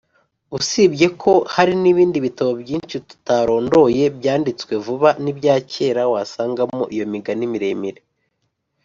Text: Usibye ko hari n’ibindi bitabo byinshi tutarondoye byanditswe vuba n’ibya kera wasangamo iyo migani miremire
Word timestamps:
Usibye 0.57 1.07
ko 1.21 1.31
hari 1.53 1.73
n’ibindi 1.81 2.17
bitabo 2.25 2.51
byinshi 2.61 2.95
tutarondoye 3.09 4.03
byanditswe 4.17 4.73
vuba 4.85 5.09
n’ibya 5.23 5.55
kera 5.71 6.03
wasangamo 6.13 6.83
iyo 6.95 7.05
migani 7.13 7.45
miremire 7.53 8.01